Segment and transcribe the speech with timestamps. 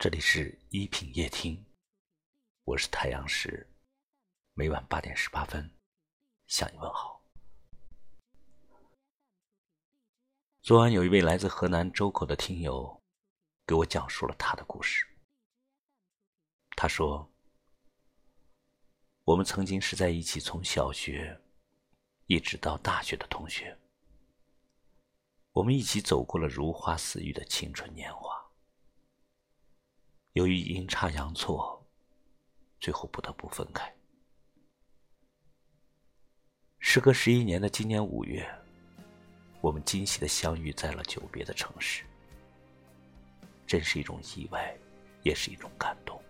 [0.00, 1.66] 这里是一品夜听，
[2.62, 3.68] 我是太阳石，
[4.54, 5.68] 每晚八点十八分
[6.46, 7.20] 向你问好。
[10.62, 13.02] 昨晚有一位来自河南周口的听友
[13.66, 15.04] 给我讲述了他的故事。
[16.76, 17.28] 他说
[19.26, 21.42] ：“我们曾经是在一起从小学
[22.26, 23.76] 一直到大学的同学，
[25.50, 28.37] 我们一起走过了如花似玉的青春年华。”
[30.38, 31.84] 由于阴差阳错，
[32.78, 33.92] 最后不得不分开。
[36.78, 38.48] 时隔十一年的今年五月，
[39.60, 42.04] 我们惊喜的相遇在了久别的城市，
[43.66, 44.72] 真是一种意外，
[45.24, 46.22] 也是一种感动，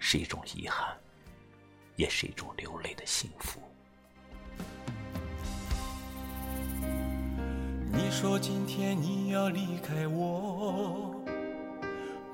[0.00, 0.98] 是一种遗憾，
[1.94, 3.60] 也是一种流泪的幸福。
[7.92, 11.15] 你说今天你要离开我。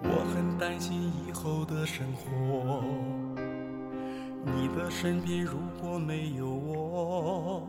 [0.05, 2.82] 我很担心以后的生活，
[4.45, 7.66] 你的身边如果没有我，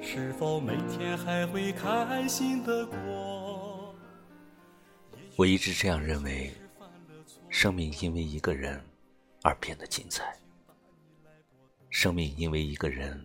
[0.00, 3.94] 是否每天还会开心的过？
[5.36, 6.52] 我一直这样认为，
[7.48, 8.82] 生命因为一个人
[9.42, 10.36] 而变得精彩，
[11.90, 13.24] 生命因为一个人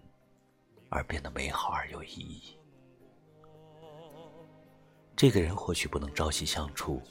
[0.90, 2.58] 而变得美好而有意义。
[5.16, 7.02] 这个人或许不能朝夕相处。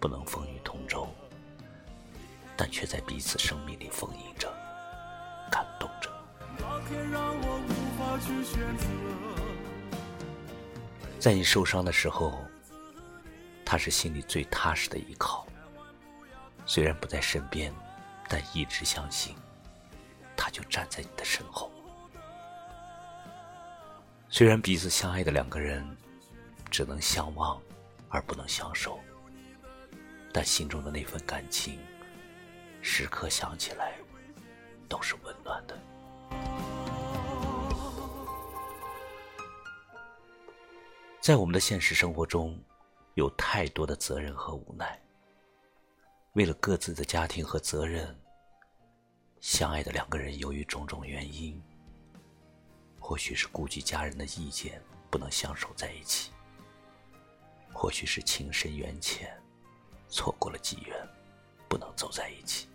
[0.00, 1.08] 不能风雨同舟，
[2.56, 4.52] 但却在彼此生命里丰盈着，
[5.50, 6.10] 感动着。
[11.18, 12.38] 在你受伤的时候，
[13.64, 15.46] 他是心里最踏实的依靠。
[16.64, 17.74] 虽然不在身边，
[18.28, 19.34] 但一直相信，
[20.36, 21.72] 他就站在你的身后。
[24.28, 25.84] 虽然彼此相爱的两个人，
[26.70, 27.60] 只能相望，
[28.08, 29.00] 而不能相守。
[30.32, 31.78] 但心中的那份感情，
[32.82, 33.94] 时刻想起来
[34.88, 35.78] 都是温暖的。
[41.20, 42.58] 在我们的现实生活中，
[43.14, 44.98] 有太多的责任和无奈。
[46.34, 48.16] 为了各自的家庭和责任，
[49.40, 51.60] 相爱的两个人由于种种原因，
[53.00, 54.80] 或许是顾及家人的意见，
[55.10, 56.30] 不能相守在一起；
[57.72, 59.36] 或许是情深缘浅。
[60.08, 60.96] 错过了机缘，
[61.68, 62.66] 不能走在一起，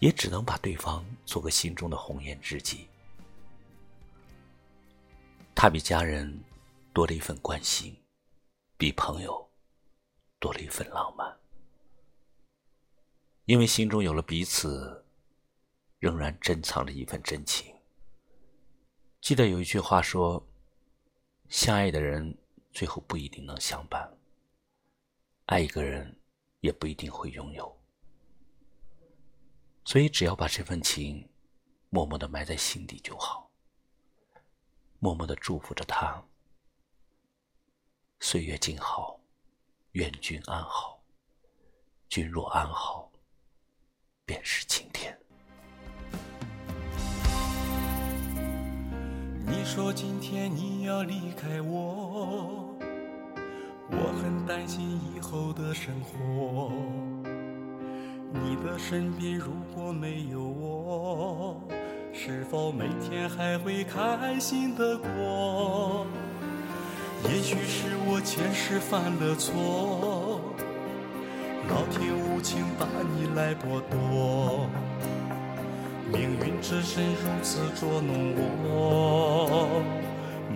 [0.00, 2.88] 也只能把对方做个心中的红颜知己。
[5.54, 6.42] 他比家人
[6.92, 7.96] 多了一份关心，
[8.76, 9.50] 比朋友
[10.38, 11.36] 多了一份浪漫。
[13.46, 15.04] 因为心中有了彼此，
[15.98, 17.74] 仍然珍藏着一份真情。
[19.20, 20.46] 记得有一句话说
[21.48, 22.36] ：“相爱的人，
[22.72, 24.08] 最后不一定能相伴。”
[25.48, 26.14] 爱一个人，
[26.60, 27.74] 也不一定会拥有，
[29.82, 31.26] 所以只要把这份情
[31.88, 33.50] 默默的埋在心底就好，
[34.98, 36.22] 默默的祝福着他，
[38.20, 39.18] 岁月静好，
[39.92, 41.02] 愿君安好，
[42.10, 43.10] 君若安好，
[44.26, 45.18] 便是晴天。
[49.46, 52.77] 你说今天你要离开我。
[53.90, 56.70] 我很担心以后的生活，
[58.32, 61.60] 你的身边如果没有我，
[62.12, 66.06] 是否每天还会开心的过？
[67.24, 70.40] 也许是我前世犯了错，
[71.68, 74.68] 老天无情把你来剥夺，
[76.12, 79.17] 命运之神如此捉弄我。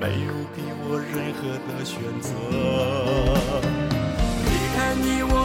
[0.03, 0.33] 没有。
[0.55, 2.29] 给我任何的选择，
[4.45, 5.42] 离开你我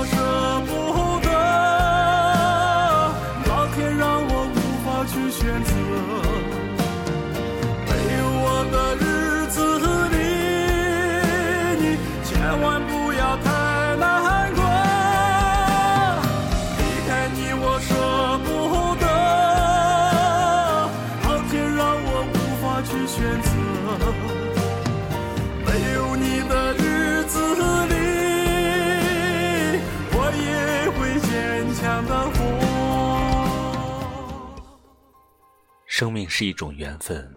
[35.97, 37.35] 生命是一种缘分，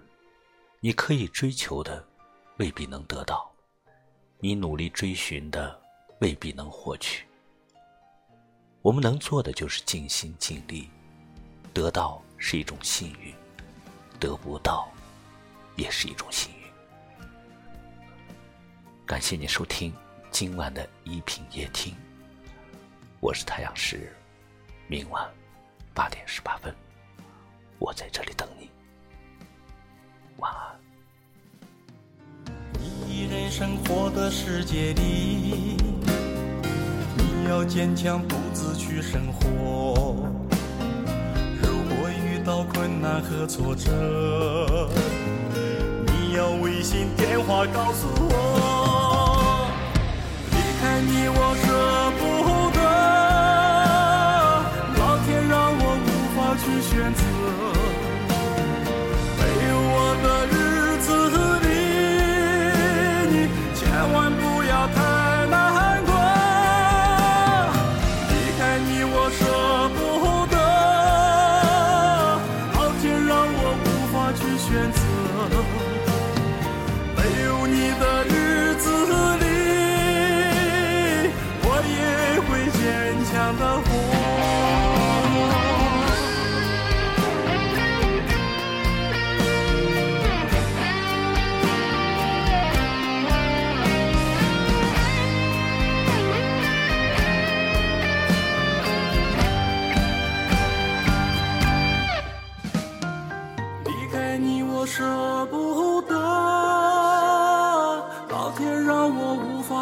[0.81, 2.07] 你可以追求的，
[2.59, 3.51] 未必能得到；
[4.39, 5.81] 你努力追寻的，
[6.19, 7.25] 未必能获取。
[8.83, 10.91] 我们能做的就是尽心尽力，
[11.73, 13.35] 得到是一种幸运，
[14.19, 14.93] 得不到
[15.77, 17.25] 也是一种幸运。
[19.07, 19.91] 感谢你收听
[20.31, 21.97] 今晚的一品夜听，
[23.21, 24.15] 我是太阳石，
[24.87, 25.27] 明晚
[25.95, 26.77] 八点十八分，
[27.81, 28.71] 我在这里等你。
[30.37, 30.79] 晚安。
[33.09, 35.79] 一人生活的世界里，
[37.17, 40.15] 你要坚强，独自去生活。
[41.63, 44.91] 如果遇到困难和挫折，
[46.07, 49.71] 你要微信电话告诉我。
[50.51, 52.00] 离开你，我舍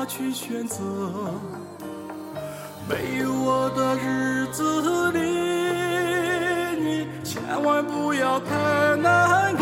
[0.08, 0.82] 去选择。
[2.88, 5.20] 没有我的日子里，
[6.82, 9.55] 你千万不要太难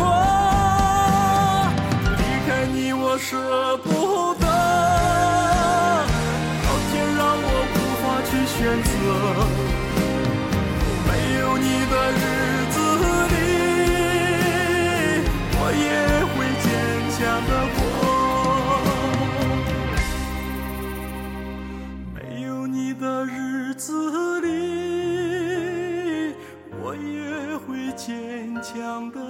[28.17, 29.21] 坚强的